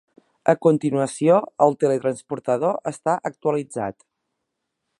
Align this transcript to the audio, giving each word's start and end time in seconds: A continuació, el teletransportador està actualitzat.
A 0.53 0.53
continuació, 0.65 1.35
el 1.65 1.77
teletransportador 1.83 2.81
està 2.93 3.15
actualitzat. 3.31 3.99